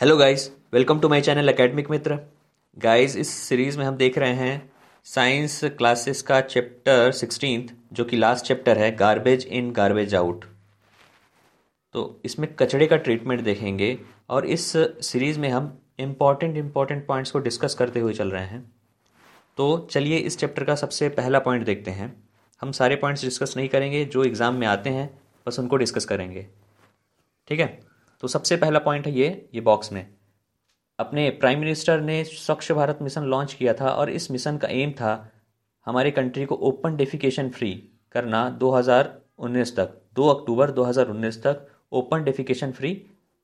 Hello 0.00 0.16
guys 0.16 0.42
welcome 0.74 0.98
to 1.00 1.08
my 1.08 1.20
channel 1.20 1.48
academic 1.48 1.88
Mitra 1.90 2.18
guys 2.76 3.16
इस 3.16 3.28
series 3.28 3.78
में 3.78 3.84
हम 3.84 3.96
देख 3.96 4.18
रहे 4.18 4.32
हैं 4.32 4.70
साइंस 5.06 5.60
क्लासेस 5.78 6.20
का 6.22 6.40
चैप्टर 6.40 7.12
सिक्सटीन 7.12 7.68
जो 7.92 8.04
कि 8.04 8.16
लास्ट 8.16 8.44
चैप्टर 8.44 8.78
है 8.78 8.90
गार्बेज 8.96 9.46
इन 9.46 9.70
गार्बेज 9.72 10.14
आउट 10.14 10.44
तो 11.94 12.04
इसमें 12.24 12.48
कचड़े 12.54 12.86
का 12.86 12.96
ट्रीटमेंट 12.96 13.40
देखेंगे 13.40 13.98
और 14.30 14.46
इस 14.46 14.72
सीरीज़ 15.02 15.40
में 15.40 15.48
हम 15.48 15.72
इंपॉर्टेंट 15.98 16.56
इंपॉर्टेंट 16.56 17.06
पॉइंट्स 17.06 17.30
को 17.30 17.38
डिस्कस 17.38 17.74
करते 17.74 18.00
हुए 18.00 18.12
चल 18.12 18.30
रहे 18.30 18.44
हैं। 18.44 18.62
तो 19.58 19.88
चलिए 19.90 20.18
इस 20.18 20.38
चैप्टर 20.38 20.64
का 20.64 20.74
सबसे 20.74 21.08
पहला 21.08 21.38
पॉइंट 21.38 21.64
देखते 21.66 21.90
हैं। 21.90 22.14
हम 22.62 22.72
सारे 22.72 22.96
पॉइंट्स 22.96 23.24
डिस्कस 23.24 23.56
नहीं 23.56 23.68
करेंगे, 23.68 24.04
जो 24.04 24.24
एग्ज़ाम 24.24 24.54
में 24.54 24.66
आते 24.66 24.90
हैं, 24.90 25.10
बस 25.46 25.58
उनको 25.58 25.76
डिस्कस 25.76 26.04
करेंगे। 26.04 26.46
ठीक 27.48 27.60
है? 27.60 27.85
तो 28.22 28.28
सबसे 28.28 28.56
पहला 28.56 28.78
पॉइंट 28.78 29.06
है 29.06 29.12
ये 29.12 29.48
ये 29.54 29.60
बॉक्स 29.60 29.92
में। 29.92 30.06
अपने 30.98 31.28
प्राइम 31.30 31.58
मिनिस्टर 31.60 32.00
ने 32.00 32.22
स्वच्छ 32.24 32.72
भारत 32.72 32.98
मिशन 33.02 33.24
लॉन्च 33.24 33.52
किया 33.54 33.74
था 33.74 33.90
और 33.90 34.10
इस 34.10 34.30
मिशन 34.30 34.56
का 34.58 34.68
एम 34.68 34.92
था 34.92 35.32
हमारे 35.86 36.10
कंट्री 36.10 36.44
को 36.44 36.54
ओपन 36.54 36.96
डेफिकेशन 36.96 37.50
फ्री 37.50 37.72
करना 38.12 38.58
2019 38.58 39.74
तक 39.76 39.92
2 40.18 40.28
अक्टूबर 40.28 40.70
2019 40.70 41.36
तक 41.44 41.66
ओपन 41.92 42.24
डेफिकेशन 42.24 42.72
फ्री 42.72 42.94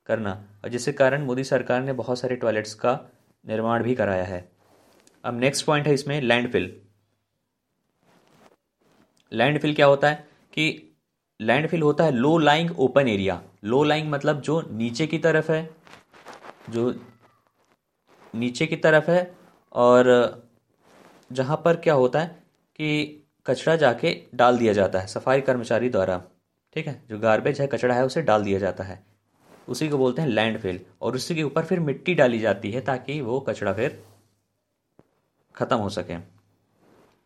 करना 0.07 0.33
और 0.65 0.71
जिसके 0.71 0.93
कारण 0.93 1.25
मोदी 1.25 1.45
सरकार 1.45 1.83
ने 1.83 1.93
बहुत 1.93 2.19
सारे 2.19 2.37
टॉयलेट्स 2.37 2.75
का 2.75 2.99
निर्माण 3.45 3.83
भी 3.83 3.95
कराया 3.95 4.25
है। 4.25 4.49
अब 5.25 5.39
नेक्स्ट 5.41 5.67
पॉइंट 5.67 5.87
है 5.87 5.95
इसमें 5.95 6.21
लैंडफिल 6.21 6.75
लैंडफिल 9.33 9.75
क्या 9.75 9.87
होता 9.87 10.09
है 10.09 10.29
कि 10.53 10.97
लैंडफिल 11.41 11.83
होता 11.83 12.05
है 12.05 12.13
low 12.13 12.37
lying 12.39 12.79
open 12.79 13.09
area 13.09 13.43
low 13.63 13.83
lying 13.85 14.11
मतलब 14.11 14.41
जो 14.41 14.61
नीचे 14.71 15.07
की 15.07 15.19
तरफ़ 15.19 15.51
है, 15.53 15.69
जो 16.71 16.95
नीचे 18.35 18.67
की 18.67 18.77
तरफ़ 18.77 19.11
है 19.11 19.35
और 19.73 20.09
जहाँ 21.31 21.57
पर 21.65 21.77
क्या 21.77 21.95
होता 21.95 22.21
है 22.21 22.27
कि 22.79 23.19
कचरा 23.47 23.77
जाके 23.77 24.15
डाल 24.35 24.59
दिया 24.59 24.73
जाता 24.73 25.01
है, 25.01 25.07
सफ़ाई 25.07 25.41
कर्मचारी 25.41 25.89
द्वारा, 25.89 26.23
ठीक 26.77 26.87
है? 26.87 27.03
जो 27.09 27.19
गार्बेज 27.19 27.61
है, 27.61 27.67
कचरा 27.67 27.95
है, 27.95 28.05
उसे 28.07 28.23
डाल 28.23 28.45
दिया 28.45 28.59
जाता 28.59 28.85
है। 28.85 29.03
उसी 29.69 29.89
को 29.89 29.99
बोलते 29.99 30.23
हैं 30.23 30.29
लैंडफिल 30.29 30.81
और 31.03 31.15
उसी 31.17 31.35
के 31.35 31.43
ऊपर 31.43 31.65
फिर 31.65 31.81
मिट्टी 31.81 32.15
डाली 32.15 32.39
जाती 32.39 32.71
है 32.71 32.81
ताकि 32.81 33.21
वो 33.21 33.39
कचरा 33.41 33.73
फिर 33.73 34.03
ख़त्म 35.55 35.77
हो 35.77 35.89
सके, 35.89 36.19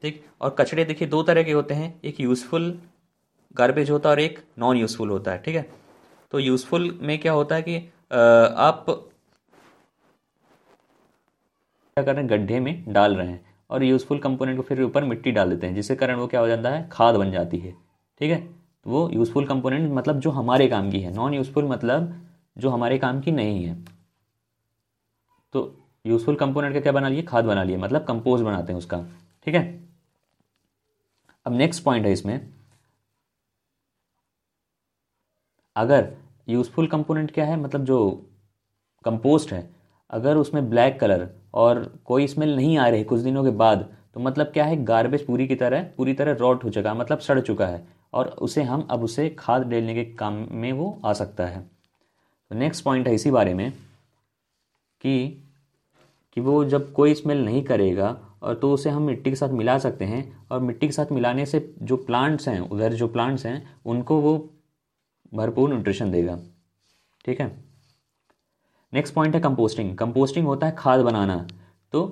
ठीक? 0.02 0.24
और 0.40 0.54
कचड़े 0.58 0.84
देखिए, 0.84 1.08
दो 1.08 1.22
तरह 1.22 1.42
के 1.42 1.52
होते 1.52 1.74
हैं, 1.74 2.00
एक 2.04 2.20
यूज़फुल 2.20 2.78
गार्बेज 3.56 3.90
होता 3.90 4.08
है 4.08 4.14
और 4.14 4.20
एक 4.20 4.38
नॉन 4.58 4.76
यूज़फुल 4.76 5.10
होता 5.10 5.32
है, 5.32 5.38
ठीक 5.38 5.56
है? 5.56 5.66
तो 6.32 6.38
यूज़फुल 6.38 6.90
में 7.02 7.18
क्या 7.18 7.32
होता 7.32 7.54
है 7.54 7.62
कि 7.62 7.76
आप 8.10 8.84
क्या 11.96 12.04
कर 12.04 12.14
रहे 12.14 12.22
हैं? 12.22 12.30
गड्ढे 12.30 12.60
में 12.60 12.84
डाल 12.92 13.14
रहे 13.16 13.26
हैं 13.28 13.44
और 13.70 13.82
यूज़फुल 13.84 14.18
कंपोनेंट 14.18 14.56
को 14.56 14.62
फिर 14.62 14.82
ऊपर 14.82 15.04
मिट्टी 15.04 15.30
डाल 15.32 15.50
देते 15.50 15.66
हैं 15.66 15.74
जिसके 15.74 15.94
कारण 15.96 16.16
वो 16.16 16.26
क्या 16.26 16.40
हो 16.40 16.48
जाता 16.48 16.70
है? 16.70 16.88
खाद 16.92 17.14
बन 17.14 17.30
जाती 17.32 17.58
है। 17.58 17.72
ठीक 18.20 18.30
है? 18.30 18.48
वो 18.86 19.08
यूज़फुल 19.10 19.46
कंपोनेंट 19.46 19.90
मतलब 19.92 20.20
जो 20.20 20.30
हमारे 20.30 20.66
काम 20.68 20.90
की 20.90 21.00
है। 21.00 21.12
नॉन 21.14 21.34
यूज़फुल 21.34 21.64
मतलब 21.64 22.12
जो 22.56 22.70
हमारे 22.70 22.98
काम 22.98 23.20
की 23.20 23.30
नहीं 23.32 23.64
है। 23.64 23.74
तो 25.54 25.74
यूज़फुल 26.04 26.34
कंपोनेंट 26.36 26.74
का 26.74 26.80
क्या 26.80 26.92
बना 26.92 27.08
लिए? 27.08 27.22
खाद 27.22 27.44
बना 27.44 27.62
लिए। 27.62 27.76
मतलब 27.76 28.04
कंपोज 28.04 28.42
बनाते 28.42 28.72
हैं 28.72 28.78
उसका। 28.78 28.98
ठीक 29.46 29.54
है? 29.54 29.64
अब 31.46 31.52
नेक्स्ट 31.54 31.84
पॉइंट 31.84 32.06
है 32.06 32.12
इसमें। 32.12 32.55
अगर 35.76 36.12
यूज़फुल 36.48 36.86
कंपोनेंट 36.86 37.30
क्या 37.30 37.44
है? 37.44 37.56
मतलब 37.56 37.84
जो 37.84 37.98
कंपोस्ट 39.04 39.52
है, 39.52 39.68
अगर 40.10 40.36
उसमें 40.36 40.68
ब्लैक 40.70 40.98
कलर 41.00 41.28
और 41.54 41.84
कोई 42.04 42.26
स्मेल 42.26 42.54
नहीं 42.56 42.76
आ 42.78 42.88
रही 42.88 43.04
कुछ 43.04 43.20
दिनों 43.20 43.44
के 43.44 43.50
बाद 43.50 43.88
तो 44.14 44.20
मतलब 44.20 44.46
क्या 44.46 44.64
है? 44.64 44.76
गार्बेज 44.84 45.26
पूरी 45.26 45.46
की 45.48 45.54
तरह, 45.54 45.82
पूरी 45.96 46.14
तरह 46.14 46.32
रॉट 46.32 46.64
हो 46.64 46.70
चुका 46.70 46.94
मतलब 46.94 47.18
सड़ 47.18 47.40
चुका 47.40 47.66
है 47.66 47.86
और 48.14 48.28
उसे 48.28 48.62
हम 48.62 48.86
अब 48.90 49.02
उसे 49.04 49.28
खाद 49.38 49.66
डालने 49.66 49.94
के 49.94 50.04
काम 50.14 50.46
में 50.50 50.72
वो 50.72 50.98
आ 51.04 51.12
सकता 51.12 51.46
है। 51.46 51.60
तो 51.60 52.54
नेक्स्ट 52.54 52.84
पॉइंट 52.84 53.08
है 53.08 53.14
इसी 53.14 53.30
बारे 53.30 53.54
में 53.54 53.70
कि 55.02 55.42
कि 56.36 56.40
वो 56.40 56.64
जब 56.64 56.92
कोई 56.92 57.14
स्मेल 57.14 57.44
नहीं 57.44 57.62
करेगा 57.62 58.16
और 58.42 58.54
तो 58.54 58.72
उसे 58.72 58.90
हम 58.90 59.02
मिट्टी 59.02 59.30
के 59.30 59.36
साथ 59.36 59.48
मिला 59.48 59.78
सकते 59.78 60.04
हैं 60.04 60.46
और 60.50 60.60
मिट्टी 60.60 60.86
के 60.86 60.92
साथ 60.92 61.12
मिलाने 61.12 61.46
से 61.46 61.74
जो 61.82 61.96
प्लांट्स 61.96 62.48
हैं, 62.48 62.60
उधर 62.60 62.92
जो 62.92 63.08
प्लांट्स 63.08 63.46
हैं, 63.46 63.76
उनको 63.86 64.20
वो 64.20 64.36
भरपूर 65.34 65.68
न्यूट्रिशन 65.70 66.10
देगा। 66.10 66.38
ठीक 67.24 67.40
है? 67.40 67.46
नेक्स्ट 68.92 69.14
पॉइंट 69.14 69.34
है 69.34 69.40
कंपोस्टिंग 69.40 69.96
कंपोस्टिंग 69.98 70.46
होता 70.46 70.66
है 70.66 70.74
खाद 70.78 71.00
बनाना। 71.00 71.46
तो 71.92 72.04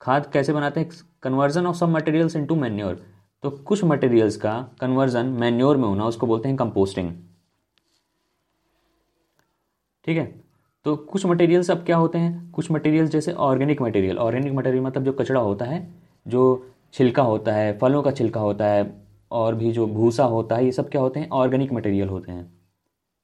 खाद 0.00 0.30
कैसे 0.32 0.52
बनाते 0.52 0.80
हैं? 0.80 0.90
Conversion 1.22 1.66
of 1.66 1.76
some 1.76 1.90
materials 1.90 2.36
into 2.36 2.54
manure 2.56 3.02
तो 3.44 3.50
कुछ 3.50 3.82
मटेरियल्स 3.84 4.36
का 4.36 4.54
कन्वर्जन 4.80 5.26
मैन्योर 5.26 5.76
में 5.76 5.88
होना, 5.88 6.06
उसको 6.06 6.26
बोलते 6.26 6.48
हैं 6.48 6.56
कंपोस्टिंग 6.56 7.10
ठीक 10.04 10.16
है? 10.16 10.24
तो 10.84 10.94
कुछ 10.96 11.24
मटेरियल्स 11.26 11.70
अब 11.70 11.84
क्या 11.84 11.96
होते 11.96 12.18
हैं? 12.18 12.50
कुछ 12.50 12.70
मटेरियल्स 12.70 13.10
जैसे 13.10 13.32
ऑर्गेनिक 13.32 13.82
मटेरियल 13.82 14.18
ऑर्गेनिक 14.18 14.52
मटेरियल 14.52 14.82
मतलब 14.82 15.04
जो 15.04 15.12
कचरा 15.12 15.40
होता 15.40 15.64
है, 15.64 15.86
जो 16.26 16.72
छिलका 16.94 17.22
होता 17.22 17.52
है, 17.52 17.78
फलों 17.78 18.02
का 18.02 18.10
छिलका 18.10 18.40
होता 18.40 18.66
है 18.66 18.82
और 19.32 19.54
भी 19.54 19.72
जो 19.72 19.86
भूसा 19.86 20.24
होता 20.24 20.56
है, 20.56 20.64
ये 20.64 20.72
सब 20.72 20.88
क्या 20.88 21.00
होते 21.00 21.20
हैं? 21.20 21.28
ऑर्गेनिक 21.30 21.72
मटेरियल 21.72 22.08
होते 22.08 22.32
हैं। 22.32 22.44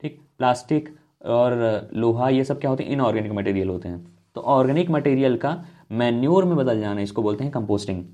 ठीक? 0.03 0.21
प्लास्टिक 0.39 0.89
और 1.27 1.91
लोहा, 1.95 2.29
ये 2.29 2.45
सब 2.45 2.61
क्या 2.61 2.71
होते 2.71 2.85
हैं? 2.85 2.91
इनऑर्गेनिक 2.91 3.33
मटेरियल 3.33 3.69
होते 3.69 3.89
हैं। 3.89 4.07
तो 4.37 4.41
ऑर्गेनिक 4.41 4.91
मटेरियल 4.91 5.37
का 5.37 5.65
मैन्योर 5.93 6.45
में 6.45 6.57
बदल 6.57 6.81
जाना, 6.81 7.01
इसको 7.01 7.23
बोलते 7.23 7.45
हैं 7.45 7.53
कंपोस्टिंग 7.53 8.05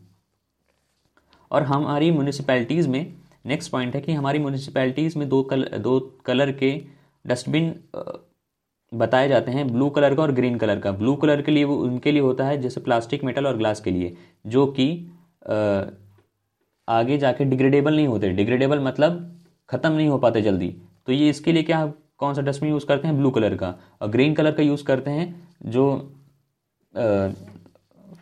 और 1.51 1.63
हमारी 1.63 2.11
म्यूनिसपैलिटीज़ 2.11 2.89
में 2.89 3.15
नेक्स्ट 3.47 3.71
पॉइंट 3.73 3.95
है 3.95 4.01
कि 4.01 4.13
हमारी 4.13 4.39
म्यूनिसपैलिटीज़ 4.39 5.19
में 5.19 5.29
दो 5.29 5.43
कल, 5.43 5.65
दो 5.65 5.99
कलर 6.27 6.53
के 6.53 6.71
डस्टबिन 7.25 7.75
बताए 8.93 9.29
जाते 9.29 9.51
हैं 9.51 9.67
ब्लू 9.73 9.89
कलर 9.91 10.15
का 10.15 10.23
और 10.23 10.33
ग्रीन 10.33 10.57
कलर 10.59 10.79
का। 10.79 10.93
ब्लू 10.93 11.15
कलर 11.17 11.43
के 11.43 11.53
लिए 11.53 11.65
वो 11.65 11.77
उनके 11.77 12.13
लिए 12.13 12.21
होता 12.21 12.47
है, 12.47 12.61
जैसे 12.61 12.81
प्लास्टिक 12.81 13.25
मेटल 13.25 13.47
और 13.47 13.57
ग्लास 13.57 13.81
के 13.81 13.91
लिए, 13.91 14.17
जो 14.47 14.67
कि 14.67 14.89
आगे 16.89 17.19
जाके 17.19 17.45
डिग्रेडेबल 17.45 17.97
नहीं 17.97 18.07
होते। 18.09 18.31
डिग्रेडेबल 18.31 18.81
मतलब 18.81 19.21
ख़त्म 19.71 19.93
नहीं 19.93 20.09
हो 20.09 20.19
पाते 20.19 20.43
जल्दी। 20.43 20.69
तो 21.07 21.13
ये 21.13 21.29
इसके 21.31 21.53
लिए 21.53 21.63
क्या, 21.63 21.87
कौन 22.19 22.35
सा 22.35 22.43
डस्टबिन 22.43 22.71
यूज़ 22.71 22.87
करते 22.87 23.09
हैं? 23.09 23.17
ब्लू 23.17 23.31
कलर 23.31 23.57
का। 23.57 23.75
और 24.03 24.09
ग्रीन 24.09 24.35
कलर 24.35 24.53
का 24.53 24.63
यूज़ 24.63 24.85
करते 24.85 25.11
हैं 25.11 25.49
जो 25.67 25.87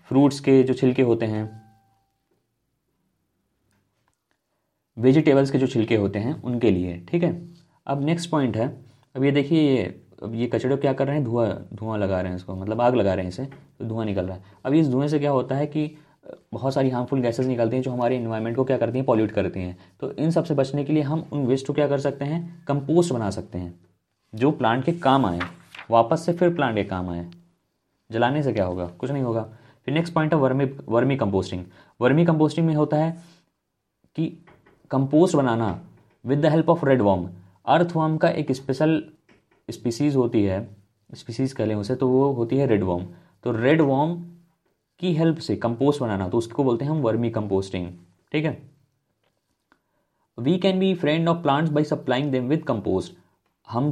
फ्रूट्स 0.09 0.41
के 0.41 0.63
जो 0.63 0.75
छिलके 0.75 1.03
होते 1.03 1.27
हैं 1.27 1.51
वेजिटेबल्स 4.97 5.51
के 5.51 5.59
जो 5.59 5.67
छिलके 5.67 5.97
होते 5.97 6.19
हैं, 6.19 6.43
उनके 6.43 6.71
लिए। 6.71 6.97
ठीक 7.11 7.23
है? 7.23 7.31
अब 7.87 8.05
नेक्स्ट 8.05 8.31
पॉइंट 8.31 8.57
है। 8.57 8.67
अब 9.15 9.25
ये 9.25 9.31
देखिए, 9.31 9.61
ये, 9.63 9.83
अब 10.23 10.35
ये 10.35 10.47
कचड़े 10.47 10.77
क्या 10.77 10.93
कर 10.93 11.07
रहे 11.07 11.17
हैं? 11.17 11.25
धुआँ 11.25 11.69
धुआँ 11.75 11.99
लगा 11.99 12.21
रहे 12.21 12.31
हैं 12.31 12.37
इसको। 12.37 12.55
मतलब 12.57 12.81
आग 12.81 12.95
लगा 12.95 13.15
रहे 13.15 13.25
हैं 13.25 13.29
इसे। 13.29 13.45
तो 13.45 13.85
धुआँ 13.85 14.05
निकल 14.05 14.27
रहा 14.27 14.37
है। 14.37 14.43
अब 14.65 14.75
इस 14.75 14.89
धुएँ 14.89 15.09
से 15.09 15.19
क्या 15.19 15.31
होता 15.31 15.55
है 15.55 15.67
कि 15.67 15.87
बहुत 16.53 16.75
सारी 16.75 16.91
हार्मफुल 16.91 17.21
गैसेस 17.21 17.47
निकलती 17.47 17.77
हैं 17.77 17.83
जो 17.83 17.91
हमारे 17.91 18.17
इन्वायरमेंट 18.17 18.57
को 18.57 18.65
क्या 18.65 18.77
करती 18.79 18.99
हैं? 18.99 19.05
पॉल्यूट 19.07 19.31
करती 19.31 19.61
हैं। 19.61 19.79
तो 20.01 20.13
इन 20.13 20.31
सबसे 20.31 20.55
बचने 20.55 20.85
के 20.85 20.93
लिए 20.93 21.03
हम 21.03 21.29
उन 21.33 21.47
वेस्ट 21.47 21.67
को 21.67 21.73
क्या 21.73 21.89
कर 21.89 21.99
सकते 21.99 22.25
हैं? 22.25 22.65
कंपोस्ट 22.69 23.13
बना 23.13 23.31
सकते 23.31 23.59
हैं। 23.59 23.81
जो 24.35 24.51
प्लांट 24.51 24.85
के 24.85 24.93
काम 24.93 25.27
आए, 25.27 25.41
वापस 25.91 26.27
से 26.27 26.33
फिर 26.33 26.55
प्लांट 26.55 26.75
के 26.75 26.85
काम 26.85 27.11
आए। 27.11 27.31
जलाने 28.11 28.43
से 28.43 28.53
क्या 28.53 28.65
होगा? 28.65 28.87
कुछ 28.87 29.11
नहीं 29.11 29.23
होगा। 29.23 29.43
फिर 29.85 29.95
नेक्स्ट 29.95 30.15
पॉइंट 30.15 30.35
है 30.35 30.41
vermi 30.41 30.65
vermi 30.89 31.17
composting 31.17 31.65
vermi 32.01 32.25
composting 32.27 32.67
में 32.67 32.75
होता 32.75 32.97
है 32.97 33.23
कि 34.17 34.45
compost 34.91 35.37
banana 35.37 35.81
with 36.27 36.41
the 36.41 36.47
help 36.47 36.69
of 36.69 36.87
red 36.87 37.03
worm 37.03 37.29
earthworm 37.97 38.17
का 38.17 38.29
एक 38.29 38.53
स्पेशल 38.53 39.05
स्पीसीज़ 39.71 40.17
होती 40.17 40.45
है 40.45 40.69
स्पीसीज़ 41.15 41.55
कह 41.55 41.65
लें 41.65 41.75
उसे 41.75 41.95
तो 41.95 42.09
वो 42.09 42.33
होती 42.33 42.57
है 42.57 42.67
रेड 42.67 42.83
वॉर्म 42.83 43.07
तो 43.43 43.53
रेड 43.53 43.81
वॉर्म 43.81 44.25
की 45.03 45.15
हेल्प 45.15 45.39
से 45.39 45.57
कंपोस्ट 45.57 46.01
बनाना 46.01 46.29
तो 46.29 46.39
उसको 46.39 46.65
बोलते 46.65 46.85
हैं 46.85 46.93
हम 46.93 47.01
वर्मी 47.01 47.31
कंपोस्टिंग 47.31 47.89
ठीक 48.33 48.45
है? 48.45 48.63
We 50.39 50.59
can 50.59 50.79
be 50.79 50.95
friend 50.95 51.29
of 51.29 51.43
plants 51.43 51.71
by 51.71 51.85
supplying 51.85 52.31
them 52.33 52.49
with 52.49 52.63
compost 52.63 53.17
हम 53.69 53.91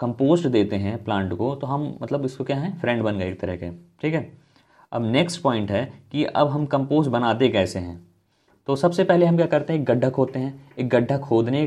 कंपोस्ट 0.00 0.46
देते 0.46 0.76
हैं 0.76 1.02
प्लांट 1.04 1.32
को 1.34 1.54
तो 1.54 1.66
हम 1.66 1.82
मतलब 2.02 2.24
इसको 2.24 2.44
क्या 2.44 2.56
है? 2.56 2.78
फ्रेंड 2.80 3.02
बन 3.02 3.18
गए 3.18 3.30
एक 3.30 3.40
तरह 3.40 3.56
के, 3.56 3.70
ठीक 3.70 4.14
है? 4.14 4.32
अब 4.92 5.04
नेक्स्ट 5.04 5.40
पॉइंट 5.42 5.70
है 5.70 5.84
कि 6.12 6.24
अब 6.24 6.48
हम 6.48 6.66
कंपोस्ट 6.66 7.10
बनाते 7.10 7.48
कैसे 7.48 7.78
हैं? 7.78 8.00
तो 8.66 8.76
सबसे 8.76 9.04
पहले 9.04 9.26
हम 9.26 9.36
क्या 9.36 9.46
करते 9.46 9.72
हैं? 9.72 9.84
गड्ढा 9.86 10.10
खोदते 10.10 10.38
हैं। 10.38 10.70
एक 10.78 10.88
गड्ढा 10.88 11.18
खोदने 11.18 11.66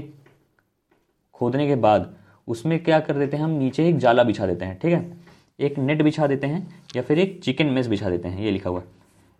खोदने 1.33 1.67
के 1.67 1.75
बाद 1.75 2.13
उसमें 2.47 2.83
क्या 2.83 2.99
कर 2.99 3.17
देते 3.17 3.37
हैं? 3.37 3.43
हम 3.43 3.49
नीचे 3.49 3.87
एक 3.89 3.97
जाला 3.97 4.23
बिछा 4.23 4.45
देते 4.45 4.65
हैं, 4.65 4.79
ठीक 4.79 4.93
है? 4.93 5.22
एक 5.59 5.77
नेट 5.79 6.01
बिछा 6.01 6.27
देते 6.27 6.47
हैं 6.47 6.67
या 6.95 7.01
फिर 7.01 7.19
एक 7.19 7.39
चिकन 7.43 7.65
मेस 7.67 7.87
बिछा 7.87 8.09
देते 8.09 8.27
हैं, 8.27 8.41
ये 8.41 8.51
लिखा 8.51 8.69
हुआ। 8.69 8.81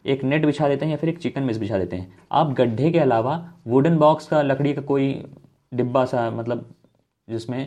एक 0.06 0.24
नेट 0.24 0.46
बिछा 0.46 0.68
देते 0.68 0.86
हैं 0.86 0.92
या 0.92 0.98
फिर 0.98 1.10
एक 1.10 1.20
चिकन 1.20 1.44
मेस 1.44 1.58
बिछा 1.58 1.78
देते 1.78 1.96
हैं। 1.96 2.14
आप 2.32 2.54
गड्ढे 2.54 2.92
के 2.92 3.00
अलावा 3.00 3.38
वुडन 3.68 3.98
बॉक्स 3.98 4.28
का, 4.28 4.42
लकड़ी 4.42 4.74
का 4.74 4.82
कोई 4.84 5.26
डिब्बा 5.72 6.06
सा 6.06 6.30
मतलब 6.32 6.66
जिसमें 7.28 7.60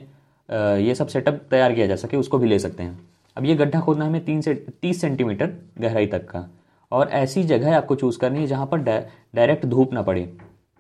ये 0.79 0.95
सब 0.95 1.07
सेटअप 1.09 1.41
तैयार 1.51 1.73
किया 1.75 1.87
जा 1.87 1.97
सके, 1.97 2.17
उसको 2.17 2.39
भी 2.39 2.49
ले 2.49 2.59
सकते 2.59 2.83
हैं। 2.83 2.99
अब 3.37 3.45
ये 3.45 3.55
गड्ढा 3.55 3.81
खोदना 3.81 4.05
हमें 4.05 4.25
तीन 4.25 4.41
से, 4.41 4.55
तीस 4.55 5.01
सेंटीमीटर 5.01 5.53
गहराई 5.79 6.07
तक 6.07 6.29
का। 6.29 6.49
और 6.93 7.09
ऐसी 7.11 7.43
जगह 7.45 7.77
आपको 7.77 7.95
चूज़ 7.95 8.19
करनी 8.19 8.41
है 8.41 8.47
जहाँ 8.47 8.67
पर 8.67 8.79
डायरेक्ट 8.79 9.65
धूप 9.67 9.93
ना 9.93 10.03
पड़े। 10.03 10.23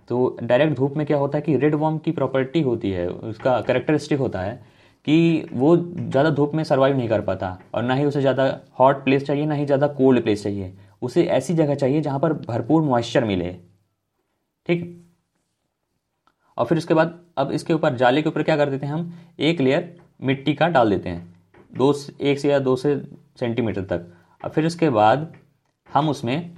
तो 0.08 0.36
डायरेक्ट 0.42 0.76
धूप 0.76 0.96
में 0.96 1.06
क्या 1.06 1.16
होता 1.16 1.38
है 1.38 1.42
कि 1.42 1.56
रेड 1.56 1.74
वॉर्म 1.74 1.98
की 1.98 2.10
प्रॉपर्टी 2.12 2.60
होती 2.62 2.90
है, 2.90 3.08
उसका 3.08 3.60
करेक्टरिस्टिक 3.60 4.18
होता 4.18 4.40
है। 4.40 4.60
कि 5.06 5.48
वो 5.52 5.76
ज़्यादा 5.76 6.30
धूप 6.30 6.54
में 6.54 6.62
सर्वाइव 6.64 6.96
नहीं 6.96 7.08
कर 7.08 7.20
पाता 7.20 7.58
और 7.74 7.82
ना 7.82 7.94
ही 7.94 8.04
उसे 8.04 8.20
ज़्यादा 8.20 8.44
हॉट 8.78 9.04
प्लेस 9.04 9.24
चाहिए, 9.24 9.46
ना 9.46 9.54
ही 9.54 9.66
ज़्यादा 9.66 9.86
कोल्ड 9.88 10.22
प्लेस 10.22 10.42
चाहिए। 10.42 10.72
उसे 11.02 11.24
ऐसी 11.26 11.54
जगह 11.54 11.74
चाहिए 11.74 12.00
जहाँ 12.00 12.18
पर 12.20 12.32
भरपूर 12.32 12.82
मॉइस्चर 12.82 13.24
मिले। 13.24 13.52
ठीक? 14.68 15.02
और 16.58 16.66
फिर 16.66 16.78
उसके 16.78 16.94
बाद 16.94 17.20
अब 17.38 17.50
इसके 17.52 17.72
ऊपर, 17.72 17.96
जाले 17.96 18.22
के 18.22 18.28
ऊपर 18.28 18.42
क्या 18.42 18.56
कर 18.56 18.70
देते 18.70 18.86
हैं 18.86 18.92
हम? 18.92 19.12
एक 19.40 19.60
लेयर 19.60 19.96
मिट्टी 20.20 20.54
का 20.54 20.68
डाल 20.68 20.90
देते 20.90 21.08
हैं। 21.08 21.34
दो 21.72 21.94
एक 22.22 22.38
से 22.38 22.50
या 22.50 22.58
दो 22.58 22.76
से 22.76 22.96
सेंटीमीटर 23.40 23.84
तक। 23.86 24.12
और 24.40 24.50
फिर 24.50 24.66
उसके 24.66 24.90
बाद 24.90 25.32
हम 25.88 26.08
उसमें 26.08 26.56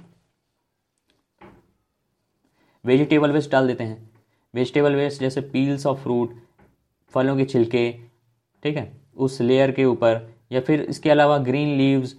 वेजिटेबल 2.85 3.31
वेस्ट 3.31 3.51
डाल 3.51 3.67
देते 3.67 3.83
हैं। 3.83 4.09
वेजिटेबल 4.53 4.95
वेस्ट 4.95 5.21
जैसे 5.21 5.41
पील्स 5.43 5.85
ऑफ़ 5.85 5.99
फ्रूट 5.99 6.35
फलों 7.13 7.35
के 7.37 7.45
छिलके 7.45 7.89
ठीक 8.63 8.77
है? 8.77 8.91
उस 9.15 9.39
लेयर 9.41 9.71
के 9.71 9.85
ऊपर, 9.85 10.27
या 10.51 10.61
फिर 10.61 10.81
इसके 10.81 11.09
अलावा 11.09 11.37
ग्रीन 11.39 11.77
लीव्स 11.77 12.15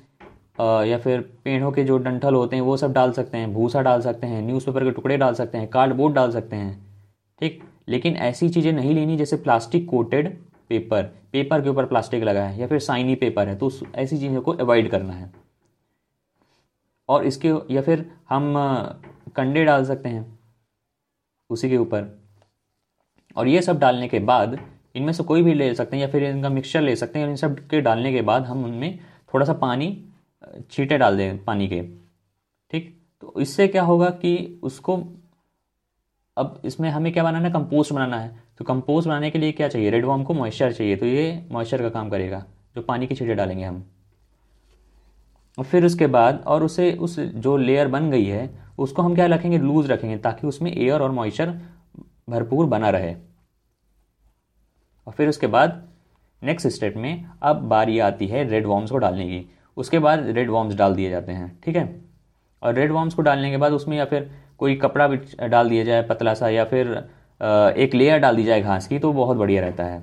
या 0.61 0.99
फिर 0.99 1.21
पेड़ों 1.45 1.71
के 1.73 1.85
जो 1.85 1.97
डंठल 1.99 2.35
होते 2.35 2.57
हैं, 2.57 2.63
वो 2.63 2.77
सब 2.77 2.93
डाल 2.93 3.13
सकते 3.13 3.39
हैं, 3.39 3.53
भूसा 3.55 3.83
डाल 3.83 4.01
सकते 4.03 4.27
हैं 4.27 4.43
न्यूज़पेपर 4.43 4.85
के 4.85 4.91
टुकड़े 4.91 5.17
डाल 5.17 5.35
सकते 5.35 5.59
हैं 5.59 5.69
कार्डबोर्ड 5.69 6.15
डाल 6.15 6.31
सकते 6.33 6.57
हैं, 6.57 6.75
ठीक? 7.41 7.63
लेकिन 7.89 8.17
ऐसी 8.19 8.49
चीज़ें 8.49 8.73
नहीं 8.73 8.95
लेनी 8.95 9.17
जैसे 9.17 9.37
प्लास्टिक 9.39 9.89
कोटेड 9.89 10.29
पेपर 10.71 11.03
पेपर 11.33 11.63
के 11.63 11.69
ऊपर 11.69 11.87
प्लास्टिक 11.87 12.23
लगा 12.25 12.43
है, 12.43 12.59
या 12.61 12.67
फिर 12.67 12.79
साइनी 12.81 13.15
पेपर 13.15 13.49
है 13.49 13.57
तो 13.57 13.71
ऐसी 13.95 14.19
चीज़ों 14.19 14.41
को 14.43 14.53
अवॉइड 14.55 14.91
करना 14.91 15.13
है। 15.13 15.31
और 17.09 17.25
इसके, 17.27 17.53
या 17.71 17.83
फिर 17.83 18.05
हम 18.29 18.55
कंडे 19.37 19.65
डाल 19.65 19.85
सकते 19.85 20.09
हैं 20.09 20.39
उसी 21.51 21.71
के 21.71 21.77
ऊपर। 21.77 22.09
और 23.37 23.49
ये 23.49 23.63
सब 23.63 23.79
डालने 23.79 24.09
के 24.09 24.19
बाद 24.21 24.59
इनमें 24.95 25.13
से 25.13 25.23
कोई 25.23 25.43
भी 25.43 25.55
ले 25.55 25.75
सकते 25.75 25.97
हैं 25.97 26.03
या 26.03 26.09
फिर 26.09 26.25
इनका 26.25 26.49
मिक्सचर 26.49 26.81
ले 26.81 26.95
सकते 26.97 27.19
हैं। 27.19 27.29
इन 27.29 27.37
सब 27.37 27.59
के 27.69 27.81
डालने 27.81 28.13
के 28.13 28.23
बाद 28.23 28.45
हम 28.45 28.65
उनमें 28.65 28.99
थोड़ा 29.35 29.47
सा 29.47 29.53
पानी 29.53 29.97
छीटे 30.71 30.99
डाल 30.99 31.17
दें 31.17 31.45
पानी 31.45 31.69
के, 31.69 31.83
ठीक? 32.73 32.97
तो 33.23 33.35
इससे 33.41 33.69
क्या 33.69 33.83
होगा 33.83 34.11
कि 34.11 34.61
उसको 34.63 35.03
अब 36.37 36.61
इसमें 36.65 36.89
हमें 36.91 37.13
क्या 37.13 37.23
बनाना 37.25 37.47
है? 37.47 37.53
कंपोस्ट 37.53 37.93
बनाना 37.93 38.19
है। 38.19 38.43
तो 38.59 38.65
कंपोस्ट 38.65 39.09
बनाने 39.09 39.31
के 39.31 39.39
लिए 39.39 39.53
क्या 39.53 39.69
चाहिए? 39.69 39.91
रेड 39.91 40.05
वॉर्म 40.05 40.23
को 40.23 40.35
मॉइस्चर 40.35 40.73
चाहिए। 40.73 40.97
तो 40.97 41.07
ये 41.07 41.47
मॉइस्चर 41.53 41.83
का 41.83 41.89
काम 41.89 42.11
करेगा, 42.11 42.45
जो 42.77 42.83
पानी 42.83 43.07
की 43.07 43.15
छीटे 43.15 43.35
डालेंगे 43.35 43.65
हम। 43.65 43.85
और 45.59 45.65
फिर 45.65 45.85
उसके 45.85 46.07
बाद, 46.07 46.43
और 46.47 46.65
उसे, 46.65 46.93
उस 46.93 47.19
जो 47.19 47.57
लेयर 47.57 47.89
बन 47.89 48.11
गई 48.11 48.25
है, 48.25 48.49
उसको 48.79 49.03
हम 49.03 49.15
क्या 49.15 49.27
रखेंगे? 49.27 49.59
लूज 49.59 49.91
रखेंगे, 49.91 50.17
ताकि 50.19 50.47
उसमें 50.47 50.73
एयर 50.73 51.01
और 51.01 51.11
मॉइस्चर 51.11 51.55
भरपूर 52.31 52.67
बना 52.67 52.91
रहे। 52.91 53.15
और 55.07 55.13
फिर 55.13 55.29
उसके 55.29 55.47
बाद 55.47 55.83
नेक्स्ट 56.43 56.69
स्टेप 56.69 56.95
में 56.97 57.25
अब 57.43 57.57
बारी 57.69 57.99
आती 58.01 58.27
है 58.27 58.49
रेड 58.49 58.67
वॉर्म्स 58.67 58.91
को 58.91 58.99
डालने 58.99 59.27
की। 59.27 59.47
उसके 59.77 59.99
बाद 59.99 60.27
रेड 60.29 60.51
वॉर्म्स 60.51 60.75
डाल 60.75 60.95
दिए 60.95 61.11
जाते 61.11 61.33
हैं, 61.33 61.59
ठीक 61.65 61.77
है? 61.77 62.01
और 62.63 62.75
रेड 62.75 62.93
वॉर्म्स 62.93 63.15
को 63.15 63.23
डालने 63.23 63.51
के 63.51 63.57
बाद 63.57 63.73
उसमें 63.73 63.97
या 63.97 64.05
फिर 64.05 64.31
कोई 64.59 64.75
कपड़ा 64.77 65.07
भी 65.09 65.49
डाल 65.49 65.69
दिया 65.69 65.85
जाए, 65.85 66.03
पतला 66.03 66.35
सा, 66.35 66.49
या 66.49 66.65
फिर 66.65 66.89
एक 67.79 67.95
लेयर 67.95 68.19
डाल 68.19 68.37
दी 68.37 68.45
जाए 68.45 68.61
घास 68.63 68.87
की 68.87 68.99
तो 68.99 69.13
बहुत 69.13 69.37
बढ़िया 69.37 69.63
रहता 69.63 69.85
है, 69.85 70.01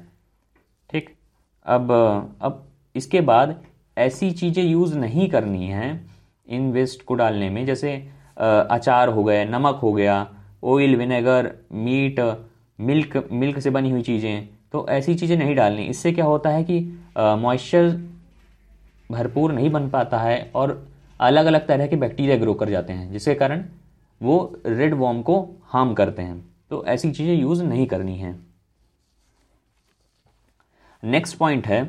ठीक? 0.90 1.10
अब 1.66 1.92
अब 2.42 2.64
इसके 2.96 3.22
बाद 3.22 3.56
ऐसी 3.98 4.32
चीज़ें 4.32 4.64
यूज़ 4.64 4.98
नहीं 4.98 5.30
करनी 5.30 5.68
हैं 5.68 5.90
इन 6.48 6.72
वेस्ट 6.72 7.04
को 7.04 7.14
डालने 7.16 7.50
में, 7.50 7.66
जैसे 7.66 7.94
अचार 8.38 9.10
हो 9.10 9.24
गए, 9.24 9.46
नमक 9.46 9.80
हो 9.84 9.94
गया 9.94 10.28
oil 10.64 10.96
vinegar 10.96 11.52
meat 11.74 12.20
milk 12.80 13.28
milk 13.32 13.60
से 13.60 13.70
बनी 13.70 13.90
हुई 13.92 14.02
चीज़ें 14.02 14.48
तो 14.74 14.86
ऐसी 14.90 15.16
चीज़ें 15.16 15.36
नहीं 15.38 15.56
डालनी। 15.56 15.84
इससे 15.86 16.12
क्या 16.12 16.26
होता 16.26 16.50
है 16.50 16.64
कि 16.64 16.80
मॉइस्चर 17.18 17.90
भरपूर 19.10 19.52
नहीं 19.54 19.70
बन 19.72 19.90
पाता 19.90 20.20
है 20.20 20.40
और 20.56 20.86
अलग 21.20 21.46
अलग 21.46 21.68
तरह 21.68 21.88
के 21.88 21.96
बैक्टीरिया 21.96 22.38
ग्रो 22.38 22.54
कर 22.54 22.70
जाते 22.70 22.94
हैं, 22.94 23.12
जिसके 23.12 23.34
कारण 23.36 23.64
वो 24.22 24.62
रेड 24.66 24.94
वॉर्म 24.94 25.22
को 25.22 25.40
हार्म 25.66 25.94
करते 25.94 26.22
हैं। 26.22 26.44
तो 26.70 26.84
ऐसी 26.86 27.12
चीज़ें 27.12 27.34
यूज़ 27.36 27.64
नहीं 27.64 27.86
करनी 27.88 28.18
है। 28.18 28.36
नेक्स्ट 31.04 31.38
पॉइंट 31.38 31.68
है 31.68 31.84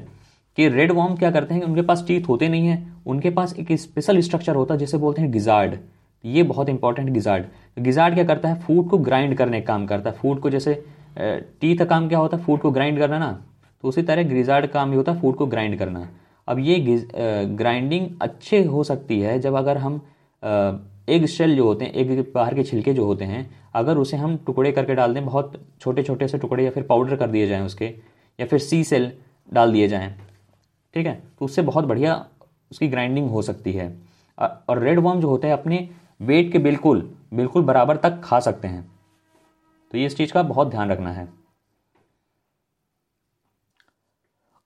कि 0.59 0.69
रेड 0.69 0.93
वॉर्म 0.93 1.17
क्या 1.17 1.31
करते 1.31 1.55
हैं 1.55 1.63
उनके 1.63 1.83
पास 1.83 2.05
टीथ 2.07 2.29
होते 2.29 2.49
नहीं 2.49 2.67
हैं। 2.67 3.03
उनके 3.07 3.31
पास 3.31 3.55
एक 3.55 3.73
स्पेशल 3.75 4.21
स्ट्रक्चर 4.21 4.55
होता 4.55 4.75
है, 4.75 4.81
जिसे 4.81 4.99
बोलते 4.99 5.23
हैं 5.23 5.31
गिजार्ड 5.33 5.77
ये 6.25 6.43
बहुत 6.45 6.69
इंपॉर्टेंट 6.69 7.09
गिजार्ड 7.11 7.45
गिजार्ड 7.79 8.15
क्या 8.15 8.25
करता 8.25 8.49
है? 8.49 8.61
फ़ूड 8.61 8.89
को 8.91 8.99
ग्राइंड 8.99 9.37
करने 9.37 9.61
का 9.61 9.67
काम 9.67 9.87
करता 9.87 10.11
है। 10.11 10.17
फ़ूड 10.17 10.41
को 10.41 10.51
जैसे 10.51 10.85
टीथ 11.19 11.85
काम 11.87 12.09
क्या 12.09 12.19
होता 12.19 12.37
है? 12.37 12.43
फ़ूड 12.45 12.61
को 12.61 12.71
ग्राइंड 12.71 12.99
करना 12.99 13.19
ना? 13.19 13.31
तो 13.85 13.89
उसी 13.89 14.03
तरह 14.03 14.23
ग्रिजार्ड 14.29 14.67
का 14.67 14.73
काम 14.73 14.91
भी 14.91 14.97
होता 14.97 15.13
है 15.13 15.21
फ़ूड 15.21 15.37
को 15.37 15.47
ग्राइंड 15.47 15.79
करना। 15.79 16.09
अब 16.49 16.59
ये 16.59 16.79
ग्राइंडिंग 17.57 18.09
अच्छे 18.23 18.63
हो 18.65 18.85
सकती 18.85 19.21
है 19.21 19.39
जब 19.41 19.55
अगर 19.55 19.79
हम 19.79 20.01
एग 21.09 21.25
शेल 21.27 21.55
जो 21.57 21.65
होते 21.65 21.85
हैं 21.85 21.93
एग 21.95 22.25
बाहर 22.35 22.55
के 22.55 22.63
छिलके 22.63 22.93
जो 22.95 23.05
होते 23.05 23.25
हैं, 23.25 23.49
अगर 23.75 23.97
उसे 23.99 24.17
हम 24.17 24.37
टुकड़े 24.47 24.73
करके 24.73 24.95
डाल 24.95 25.15
दें, 25.15 25.25
बहुत 25.25 25.53
छोटे 25.81 26.03
छोटे 26.03 26.29
से 26.29 26.39
टुकड़े 26.39 26.65
या 26.65 26.71
फिर 26.71 26.83
पाउडर 26.83 27.17
कर 27.17 27.31
दिए 27.31 27.47
जाएँ 27.47 27.63
उसके, 27.63 27.87
या 28.39 28.47
फिर 28.47 28.59
सी 28.59 28.83
सेल 28.85 29.13
डाल 29.53 29.73
दिए 29.73 29.89
जाएँ, 29.89 30.15
ठीक 30.95 31.07
है? 31.07 31.15
तो 31.39 31.45
उससे 31.45 31.63
बहुत 31.63 31.85
बढ़िया 31.85 32.15
उसकी 32.71 32.89
ग्राइंडिंग 32.89 33.31
हो 33.31 33.43
सकती 33.43 33.73
है। 33.73 33.93
और 34.39 34.79
रेड 34.79 34.99
वॉर्म 34.99 35.21
जो 35.21 35.29
होते 35.29 35.47
हैं, 35.47 35.55
अपने 35.55 35.89
वेट 36.23 36.53
के 36.53 36.59
बिल्कुल 36.61 37.09
बिल्कुल 37.35 37.63
बराबर 37.63 37.97
तक 37.97 38.21
खा 38.25 38.41
सकते 38.41 38.69
हैं। 38.69 38.85
तो 39.93 39.99
ये 39.99 40.07
इस 40.07 40.17
चीज़ 40.17 40.33
का 40.33 40.43
बहुत 40.43 40.71
ध्यान 40.71 40.91
रखना 40.91 41.13
है। 41.13 41.29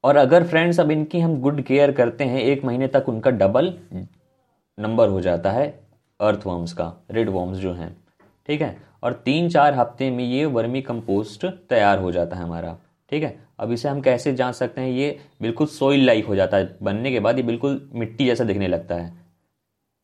और 0.04 0.16
अगर 0.16 0.46
फ्रेंड्स 0.46 0.80
अब 0.80 0.90
इनकी 0.90 1.20
हम 1.20 1.40
गुड 1.40 1.62
केयर 1.62 1.92
करते 1.92 2.24
हैं, 2.24 2.40
एक 2.40 2.64
महीने 2.64 2.88
तक 2.88 3.08
उनका 3.08 3.30
डबल 3.30 3.72
नंबर 4.78 5.08
हो 5.08 5.20
जाता 5.20 5.50
है 5.50 5.68
अर्थ 6.20 6.46
वॉर्म्स 6.46 6.72
का 6.72 6.92
रेड 7.10 7.28
वॉर्म्स 7.28 7.58
जो 7.58 7.72
हैं, 7.72 7.96
ठीक 8.48 8.62
है? 8.62 8.76
और 9.02 9.12
तीन 9.24 9.48
चार 9.48 9.74
हफ़्ते 9.74 10.10
में 10.10 10.24
ये 10.24 10.44
वर्मी 10.46 10.82
कंपोस्ट 10.82 11.46
तैयार 11.46 11.98
हो 11.98 12.12
जाता 12.12 12.36
है 12.36 12.42
हमारा, 12.42 12.76
ठीक 13.12 13.22
है? 13.22 13.38
अब 13.58 13.72
इसे 13.72 13.88
हम 13.88 14.00
कैसे 14.00 14.32
जाँच 14.34 14.54
सकते 14.54 14.80
हैं? 14.80 14.88
ये 14.88 15.18
बिल्कुल 15.42 15.66
सोइल 15.66 16.04
लाइक 16.06 16.26
हो 16.26 16.36
जाता 16.36 16.56
है, 16.56 16.76
बनने 16.82 17.10
के 17.10 17.20
बाद 17.20 17.36
ये 17.36 17.42
बिल्कुल 17.42 17.90
मिट्टी 17.94 18.26
जैसा 18.26 18.44
दिखने 18.44 18.68
लगता 18.68 18.94
है। 18.94 19.12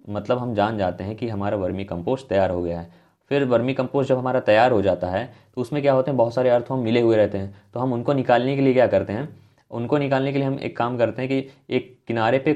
मतलब 0.09 0.39
हम 0.39 0.55
जान 0.55 0.79
जाते 0.79 1.05
हैं 1.05 1.17
कि 1.17 1.29
हमारा 1.29 1.57
वर्मी 1.57 1.85
कंपोस्ट 1.85 2.29
तैयार 2.29 2.51
हो 2.51 2.63
गया 2.63 2.81
है। 2.81 2.91
फिर 3.31 3.45
वर्मी 3.45 3.75
कंपोस्ट 3.75 4.09
जब 4.09 4.19
हमारा 4.19 4.41
तैयार 4.43 4.73
हो 4.73 4.81
जाता 4.83 5.11
है 5.11 5.25
तो 5.55 5.61
उसमें 5.61 5.81
क्या 5.83 5.93
होते 5.93 6.11
हैं, 6.11 6.17
बहुत 6.17 6.35
सारे 6.35 6.51
अर्थवॉर्म 6.51 6.85
मिले 6.85 7.01
हुए 7.01 7.17
रहते 7.17 7.39
हैं। 7.39 7.55
तो 7.75 7.81
हम 7.81 7.93
उनको 7.93 8.13
निकालने 8.15 8.57
के 8.57 8.63
लिए 8.63 8.73
क्या 8.75 8.87
करते 8.87 9.13
हैं, 9.13 9.29
उनको 9.71 9.99
निकालने 9.99 10.33
के 10.33 10.39
लिए 10.39 10.47
हम 10.47 10.59
एक 10.61 10.77
काम 10.77 10.99
करते 10.99 11.23
हैं 11.23 11.29
कि 11.31 11.51
एक 11.71 11.97
किनारे 12.09 12.39
पे 12.39 12.55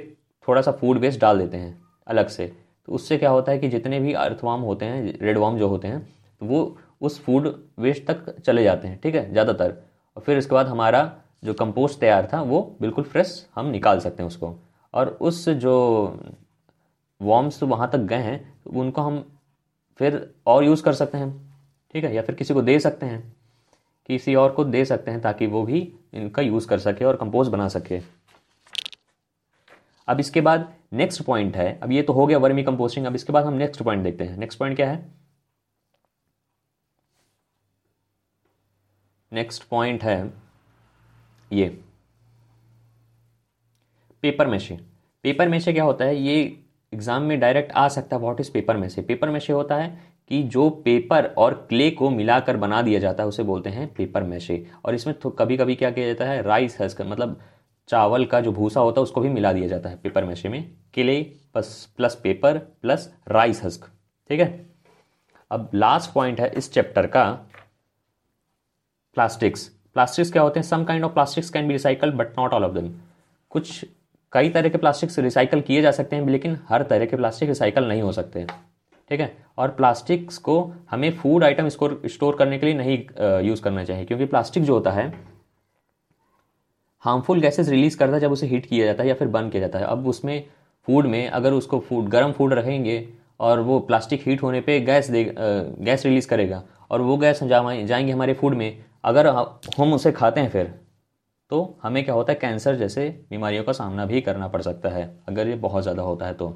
थोड़ा 0.49 0.62
सा 0.62 0.73
फ़ूड 0.73 0.99
वेस्ट 0.99 1.21
डाल 1.21 1.38
देते 1.38 1.57
हैं, 1.57 1.76
अलग 2.07 2.29
से। 2.29 2.47
तो 2.88 2.93
उससे 2.93 3.19
क्या 3.19 3.31
होता 3.31 3.52
है 3.52 3.59
कि 3.59 3.69
जितने 3.69 4.00
भी 4.00 4.12
अर्थवाम 4.14 4.61
होते 4.62 4.85
हैं 4.85 5.19
रेड 5.21 5.38
वाम 5.38 5.59
जो 5.59 5.69
होते 5.69 5.88
हैं 5.88 6.00
तो 6.41 6.47
वो 6.47 6.76
उस 7.00 7.21
फ़ूड 7.23 7.52
वेस्ट 7.79 8.07
तक 8.07 8.41
चले 8.41 8.62
जाते 8.64 8.88
हैं, 8.88 8.99
ठीक 9.00 9.14
है, 9.14 9.31
ज़्यादातर। 9.33 9.75
और 10.17 10.23
फिर 10.23 10.38
उसके 10.38 10.55
बाद 10.55 10.67
हमारा 10.69 11.11
जो 11.45 11.55
कंपोस्ट 11.55 12.00
तैयार 12.00 12.29
था, 12.33 12.41
वो 12.43 12.76
बिल्कुल 12.81 13.05
फ्रेश 13.05 13.47
हम 13.55 13.67
निकाल 13.69 14.00
सकते 14.00 14.23
हैं 14.23 14.29
उसको। 14.29 14.55
और 14.95 15.09
उस 15.21 15.49
जो 15.49 15.75
वॉर्म्स 17.21 17.62
वहाँ 17.62 17.91
तक 17.93 17.99
गए 18.00 18.17
हैं 18.19 18.38
तो 18.64 18.81
उनको 18.81 19.02
हम 19.02 19.25
फिर 19.99 20.34
और 20.46 20.64
यूज़ 20.64 20.82
कर 20.82 20.92
सकते 20.92 21.18
हैं, 21.18 21.30
ठीक 21.94 22.04
है? 22.04 22.14
या 22.14 22.22
फिर 22.22 22.34
किसी 22.34 22.54
को 22.54 22.62
दे 22.62 22.78
सकते 22.80 23.06
हैं, 23.06 23.20
किसी 24.08 24.34
और 24.34 24.52
को 24.52 24.64
दे 24.64 24.84
सकते 24.84 25.11
हैं 25.11 25.20
ताकि 25.20 25.46
वो 25.46 25.62
भी 25.62 25.80
इनका 26.14 26.42
यूज़ 26.42 26.68
कर 26.68 26.78
सके 26.78 27.04
और 27.04 27.16
कंपोज 27.16 27.49
बना 27.49 27.68
सके। 27.68 28.00
अब 30.08 30.20
इसके 30.20 30.40
बाद 30.40 30.72
नेक्स्ट 30.92 31.22
पॉइंट 31.22 31.56
है। 31.56 31.78
अब 31.80 31.92
ये 31.92 32.02
तो 32.02 32.12
हो 32.12 32.26
गया 32.26 32.38
वर्मी 32.38 32.62
कंपोस्टिंग 32.64 33.06
अब 33.06 33.14
इसके 33.14 33.32
बाद 33.32 33.44
हम 33.46 33.54
नेक्स्ट 33.54 33.82
पॉइंट 33.82 34.02
देखते 34.04 34.25
हैं। 34.25 34.37
नेक्स्ट 34.38 34.58
पॉइंट 34.58 34.76
क्या 34.76 34.90
है? 34.90 35.06
नेक्स्ट 39.32 39.62
पॉइंट 39.64 40.02
है 40.04 40.32
ये। 41.52 41.68
पेपर 44.22 44.46
मैशे 44.46 44.78
पेपर 45.25 45.49
मैशे 45.49 45.72
क्या 45.72 45.84
होता 45.84 46.04
है? 46.04 46.16
ये 46.16 46.62
एग्ज़ाम 46.92 47.22
में 47.22 47.38
डायरेक्ट 47.40 47.72
आ 47.72 47.87
सकता 47.88 48.16
है 48.16 48.22
what 48.22 48.40
is 48.40 48.50
paper 48.52 48.76
mache 48.76 49.02
paper 49.02 49.30
mache 49.30 49.52
होता 49.52 49.76
है 49.76 49.88
कि 50.30 50.42
जो 50.44 50.68
पेपर 50.84 51.25
और 51.38 51.54
क्ले 51.68 51.90
को 51.90 52.11
मिलाकर 52.11 52.56
बना 52.56 52.82
दिया 52.82 53.00
जाता 53.00 53.22
है, 53.22 53.28
उसे 53.28 53.42
बोलते 53.42 53.70
हैं 53.70 53.87
पेपर 53.94 54.22
मैशे 54.25 54.64
और 54.84 54.94
इसमें 54.94 55.14
कभी 55.38 55.56
कभी 55.56 55.75
क्या 55.75 55.90
किया 55.90 56.06
जाता 56.06 56.25
है, 56.25 56.42
राइस 56.42 56.80
हस्क 56.80 57.00
मतलब 57.02 57.40
चावल 57.88 58.25
का 58.25 58.40
जो 58.40 58.52
भूसा 58.52 58.80
होता 58.80 59.00
है, 59.00 59.02
उसको 59.02 59.20
भी 59.20 59.28
मिला 59.28 59.52
दिया 59.52 59.68
जाता 59.68 59.88
है 59.88 59.96
पेपर 59.96 60.25
मैशे 60.25 60.49
में। 60.49 60.62
Clay 60.94 61.20
plus 61.52 61.88
plus 61.96 62.14
paper, 62.22 62.58
plus 62.58 63.12
rice 63.28 63.62
husk 63.64 63.84
ठीक 64.30 64.40
है? 64.40 64.66
अब 65.50 65.70
लास्ट 65.75 66.12
पॉइंट 66.12 66.40
है 66.40 66.49
इस 66.56 66.72
चैप्टर 66.72 67.06
का। 67.06 67.25
प्लास्टिक्स। 69.16 69.66
प्लास्टिक्स 69.94 70.32
क्या 70.32 70.42
होते 70.42 70.61
हैं? 70.61 70.66
Some 70.66 70.84
kind 70.84 71.04
of 71.04 71.12
plastics 71.12 71.50
can 71.50 71.66
be 71.66 71.72
recycle 71.72 72.11
but 72.12 72.38
not 72.38 72.54
all 72.54 72.64
of 72.64 72.72
them. 72.72 72.92
कुछ 73.50 73.84
कई 74.32 74.48
तरह 74.50 74.68
के 74.68 74.78
प्लास्टिक्स 74.78 75.18
रिसाइकल 75.18 75.60
किए 75.60 75.82
जा 75.82 75.90
सकते 75.90 76.16
हैं, 76.16 76.26
लेकिन 76.26 76.58
हर 76.68 76.82
तरह 76.82 77.06
के 77.06 77.16
प्लास्टिक 77.16 77.48
रिसाइकल 77.48 77.88
नहीं 77.88 78.02
हो 78.02 78.12
सकते 78.12 78.46
ठीक 79.10 79.20
है? 79.20 79.32
और 79.58 79.68
प्लास्टिक्स 79.70 80.38
को 80.38 80.54
हमें 80.90 81.10
फ़ूड 81.12 81.44
आइटम 81.44 81.68
स्टोर 81.68 82.00
स्टोर 82.06 82.36
करने 82.36 82.58
के 82.58 82.66
लिए 82.66 82.74
नहीं 82.74 82.98
यूज़ 83.48 83.62
करना 83.62 83.84
चाहिए, 83.84 84.04
क्योंकि 84.04 84.24
प्लास्टिक 84.26 84.62
जो 84.62 84.74
होता 84.74 84.90
है 84.90 85.06
हार्मफुल 87.04 87.40
गैसेस 87.40 87.68
रिलीज़ 87.68 87.96
करता 87.98 88.14
है 88.14 88.20
जब 88.20 88.32
उसे 88.32 88.46
हीट 88.46 88.66
किया 88.66 88.86
जाता 88.86 89.02
है 89.02 89.08
या 89.08 89.14
फिर 89.14 89.28
बर्न 89.28 89.48
किया 89.50 89.60
जाता 89.60 89.78
है। 89.78 89.84
अब 89.86 90.06
उसमें 90.08 90.44
फ़ूड 90.88 91.06
में 91.06 91.28
अगर 91.28 91.52
उसको 91.52 91.78
फ़ूड 91.80 92.08
गर्म 92.08 92.32
फ़ूड 92.32 92.52
रखेंगे 92.54 93.08
और 93.40 93.60
वो 93.60 93.78
प्लास्टिक 93.80 94.22
हीट 94.26 94.42
होने 94.42 94.60
पे 94.60 94.78
गैस 94.80 95.10
दे 95.10 95.24
गैस 95.34 96.04
रिलीज़ 96.06 96.28
करेगा, 96.28 96.62
और 96.90 97.00
वो 97.00 97.16
गैस 97.16 97.42
जाएँगे 97.44 98.12
हमारे 98.12 98.34
फ़ूड 98.34 98.54
में, 98.54 98.84
अगर 99.04 99.26
हम 99.78 99.92
उसे 99.94 100.12
खाते 100.12 100.40
हैं 100.40 100.50
फिर 100.50 100.74
तो 101.52 101.78
हमें 101.82 102.04
क्या 102.04 102.14
होता 102.14 102.32
है? 102.32 102.38
कैंसर 102.38 102.76
जैसे 102.76 103.09
बीमारियों 103.30 103.64
का 103.64 103.73
सामना 103.73 104.04
भी 104.06 104.21
करना 104.21 104.47
पड़ 104.49 104.61
सकता 104.62 104.88
है, 104.88 105.02
अगर 105.28 105.49
ये 105.49 105.54
बहुत 105.54 105.82
ज़्यादा 105.82 106.02
होता 106.02 106.26
है 106.26 106.35
तो। 106.35 106.49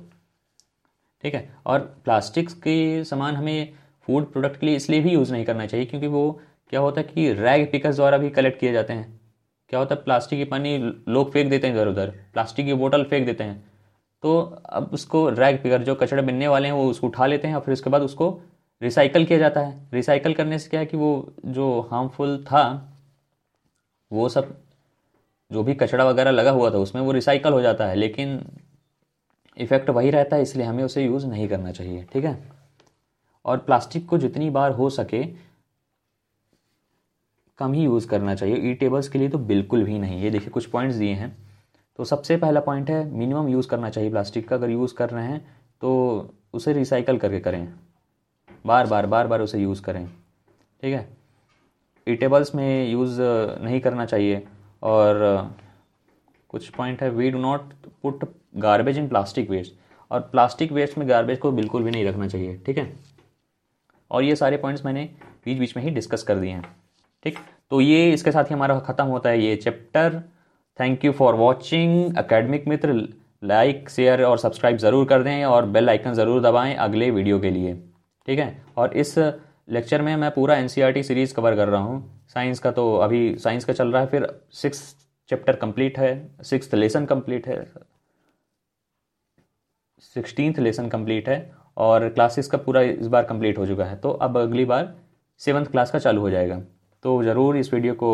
ठीक 1.24 1.34
है? 1.34 1.48
और 1.66 1.78
प्लास्टिक्स 2.04 2.54
के 2.54 3.04
सामान 3.04 3.36
हमें 3.36 3.72
फ़ूड 4.08 4.32
प्रोडक्ट 4.32 4.60
के 4.60 4.66
लिए 4.66 4.76
इसलिए 4.76 5.00
भी 5.00 5.12
यूज़ 5.12 5.32
नहीं 5.32 5.44
करना 5.44 5.66
चाहिए, 5.66 5.86
क्योंकि 5.86 6.06
वो 6.06 6.40
क्या 6.72 6.80
होता 6.80 7.00
है 7.00 7.06
कि 7.06 7.32
रैग 7.32 7.70
पिकर्स 7.72 7.96
द्वारा 7.96 8.18
भी 8.18 8.30
कलेक्ट 8.30 8.60
किए 8.60 8.72
जाते 8.72 8.92
हैं। 8.92 9.20
क्या 9.70 9.80
होता 9.80 9.94
है? 9.94 10.02
प्लास्टिक 10.02 10.38
की 10.38 10.44
पानी 10.46 10.76
लोग 10.78 11.32
फेंक 11.32 11.50
देते 11.50 11.66
हैं 11.66 11.74
इधर 11.74 11.88
उधर, 11.88 12.10
प्लास्टिक 12.32 12.66
की 12.66 12.74
बोतल 12.74 13.04
फेंक 13.04 13.26
देते 13.26 13.44
हैं। 13.44 13.62
तो 14.22 14.40
अब 14.66 14.90
उसको 14.92 15.28
रैग 15.30 15.62
पिकर 15.62 15.82
जो 15.82 15.94
कचड़े 15.94 16.22
बिनने 16.22 16.48
वाले 16.48 16.68
हैं, 16.68 16.74
वो 16.74 16.90
उसको 16.90 17.06
उठा 17.06 17.26
लेते 17.26 17.48
हैं 17.48 17.54
और 17.54 17.60
फिर 17.60 17.72
उसके 17.72 17.90
बाद 17.90 18.02
उसको 18.02 18.38
रिसाइकल 18.82 19.24
किया 19.24 19.38
जाता 19.38 19.60
है। 19.60 19.88
रिसाइकल 19.92 20.34
करने 20.34 20.58
से 20.58 20.70
क्या 20.70 20.80
है 20.80 20.86
कि 20.86 20.96
वो 20.96 21.32
जो 21.46 21.80
हार्मफुल 21.90 22.38
था, 22.44 22.92
वो 24.10 24.28
सब 24.28 24.56
जो 25.50 25.62
भी 25.62 25.74
कचड़ा 25.74 26.04
वगैरह 26.04 26.30
लगा 26.30 26.50
हुआ 26.50 26.70
था 26.70 26.78
उसमें 26.78 27.02
वो 27.02 27.12
रिसाइकल 27.12 27.52
हो 27.52 27.60
जाता 27.62 27.86
है, 27.86 27.94
लेकिन 27.96 28.40
इफ़ेक्ट 29.56 29.90
वही 29.90 30.10
रहता 30.10 30.36
है, 30.36 30.42
इसलिए 30.42 30.66
हमें 30.66 30.82
उसे 30.84 31.04
यूज़ 31.04 31.26
नहीं 31.26 31.48
करना 31.48 31.72
चाहिए, 31.72 32.04
ठीक 32.12 32.24
है? 32.24 32.38
और 33.44 33.58
प्लास्टिक 33.58 34.06
को 34.06 34.18
जितनी 34.18 34.50
बार 34.50 34.72
हो 34.72 34.88
सके 34.90 35.24
कम 37.58 37.72
ही 37.72 37.82
यूज़ 37.82 38.06
करना 38.08 38.34
चाहिए। 38.34 38.56
ई 38.70 38.74
टेबल्स 38.74 39.08
के 39.08 39.18
लिए 39.18 39.28
तो 39.28 39.38
बिल्कुल 39.40 39.84
भी 39.84 39.98
नहीं। 39.98 40.20
ये 40.22 40.30
देखिए, 40.30 40.48
कुछ 40.48 40.66
पॉइंट्स 40.66 40.96
दिए 40.96 41.12
हैं। 41.14 41.36
तो 41.98 42.04
सबसे 42.04 42.36
पहला 42.36 42.60
पॉइंट 42.60 42.90
है 42.90 43.04
मिनिमम 43.10 43.48
यूज़ 43.48 43.68
करना 43.68 43.90
चाहिए 43.90 44.10
प्लास्टिक 44.10 44.48
का। 44.48 44.56
अगर 44.56 44.70
यूज़ 44.70 44.94
कर 44.94 45.10
रहे 45.10 45.26
हैं 45.26 45.40
तो 45.82 46.34
उसे 46.54 46.72
रिसाइकल 46.72 47.18
करके 47.18 47.40
करें। 47.40 47.72
बार 48.64 48.86
बार 48.86 49.06
बार 49.06 49.26
बार 49.26 49.40
उसे 49.40 49.58
यूज़ 49.58 49.82
करें, 49.82 50.06
ठीक 50.06 50.94
है? 50.94 51.08
ई 52.06 52.14
टेबल्स 52.16 52.54
में 52.54 52.90
यूज़ 52.90 53.20
नहीं 53.20 53.80
करना 53.80 54.06
चाहिए। 54.06 54.46
और 54.82 55.50
कुछ 56.50 56.68
पॉइंट 56.70 57.02
है 57.02 57.10
we 57.10 57.30
do 57.30 57.38
not 57.38 57.72
put 58.02 58.24
garbage 58.58 58.98
in 58.98 59.08
plastic 59.08 59.50
waste 59.50 59.74
और 60.10 60.20
प्लास्टिक 60.32 60.72
वेस्ट 60.72 60.98
में 60.98 61.08
गार्बेज 61.08 61.38
को 61.38 61.52
बिल्कुल 61.52 61.82
भी 61.82 61.90
नहीं 61.90 62.04
रखना 62.04 62.26
चाहिए, 62.28 62.56
ठीक 62.66 62.78
है? 62.78 62.92
और 64.10 64.22
ये 64.24 64.36
सारे 64.36 64.56
पॉइंट्स 64.56 64.84
मैंने 64.84 65.08
बीच 65.44 65.58
बीच 65.58 65.76
में 65.76 65.82
ही 65.84 65.90
डिस्कस 65.90 66.22
कर 66.22 66.36
दिए 66.36 66.50
हैं, 66.50 66.62
ठीक? 67.24 67.38
तो 67.70 67.80
ये 67.80 68.12
इसके 68.12 68.32
साथ 68.32 68.44
ही 68.44 68.54
हमारा 68.54 68.78
ख़त्म 68.80 69.04
होता 69.06 69.30
है 69.30 69.40
ये 69.40 69.56
chapter 69.56 70.20
thank 70.78 71.04
you 71.04 71.12
for 71.12 71.34
watching 71.34 72.16
academic 72.18 72.68
Mitra 72.68 72.92
like 73.42 73.88
share 73.90 74.22
और 74.24 74.38
सब्सक्राइब 74.38 74.76
ज़रूर 74.78 75.04
कर 75.06 75.22
दें 75.22 75.44
और 75.44 75.66
बेल 75.66 75.88
आइकन 75.90 76.12
ज़रूर 76.14 76.40
दबाएँ 76.42 76.74
अगले 76.76 77.10
वीडियो 77.10 77.38
के 77.40 77.50
लिए, 77.50 77.74
ठीक 78.28 78.38
है? 78.38 78.62
और 78.76 78.96
इस 78.96 79.18
लेक्चर 79.68 80.02
में 80.02 80.14
मैं 80.16 80.30
पूरा 80.30 80.56
एन 80.56 80.68
सीरीज़ 80.68 81.34
कवर 81.34 81.56
कर 81.56 81.68
रहा 81.68 81.80
हूँ। 81.80 82.26
साइंस 82.28 82.58
का 82.58 82.70
तो 82.72 82.94
अभी 82.96 83.36
साइंस 83.38 83.64
का 83.64 83.72
चल 83.72 83.92
रहा 83.92 84.02
है, 84.02 84.08
फिर 84.08 84.28
सिक्स 84.52 84.94
चैप्टर 85.30 85.56
कंप्लीट 85.56 85.98
है 85.98 86.44
सिक्स 86.44 86.74
लेसन 86.74 87.06
कंप्लीट 87.06 87.46
है 87.48 87.64
सिक्सटीनथ 90.02 90.58
लेसन 90.58 90.88
कंप्लीट 90.88 91.28
है, 91.28 91.54
और 91.76 92.08
क्लासेस 92.08 92.46
का 92.46 92.58
पूरा 92.58 92.80
इस 92.82 93.06
बार 93.06 93.24
कंप्लीट 93.24 93.58
हो 93.58 93.66
चुका 93.66 93.84
है। 93.84 93.96
तो 93.96 94.10
अब 94.10 94.38
अगली 94.38 94.64
बार 94.64 94.94
सेवन्थ 95.40 95.70
क्लास 95.70 95.90
का 95.90 95.98
चालू 95.98 96.20
हो 96.20 96.30
जाएगा। 96.30 96.60
तो 97.04 97.22
ज़रूर 97.22 97.56
इस 97.56 97.72
वीडियो 97.74 97.94
को 97.94 98.12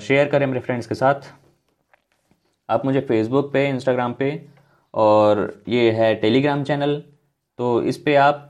शेयर 0.00 0.28
करें 0.28 0.46
मेरे 0.46 0.60
फ्रेंड्स 0.60 0.86
के 0.86 0.94
साथ। 0.94 1.32
आप 2.68 2.84
मुझे 2.84 3.00
फेसबुक 3.00 3.52
पे 3.52 3.68
इंस्टाग्राम 3.68 4.12
पे 4.12 4.30
और 4.94 5.62
ये 5.68 5.90
है 5.92 6.14
टेलीग्राम 6.16 6.64
चैनल 6.64 6.96
तो 7.58 7.82
इस 7.82 7.96
पर 7.98 8.16
आप 8.18 8.44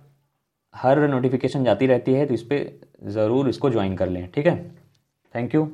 हर 0.75 1.07
नोटिफिकेशन 1.09 1.65
जाती 1.65 1.87
रहती 1.87 2.13
है 2.15 2.27
तो 2.27 2.35
इस 2.35 2.43
पर 2.43 3.11
ज़रूर 3.11 3.49
इसको 3.49 3.71
ज्वाइन 3.71 3.97
कर 3.97 4.09
लें, 4.09 4.31
ठीक 4.33 4.47
है? 4.47 4.57
Thank 5.35 5.55
you 5.55 5.65